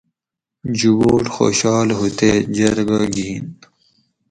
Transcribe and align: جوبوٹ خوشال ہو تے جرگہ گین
جوبوٹ 0.77 1.25
خوشال 1.35 1.87
ہو 1.97 2.05
تے 2.17 2.29
جرگہ 2.55 3.01
گین 3.15 3.45